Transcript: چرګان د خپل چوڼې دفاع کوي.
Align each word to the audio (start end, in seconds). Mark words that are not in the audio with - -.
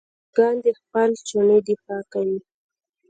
چرګان 0.23 0.55
د 0.65 0.67
خپل 0.79 1.09
چوڼې 1.27 1.57
دفاع 1.67 2.01
کوي. 2.13 2.39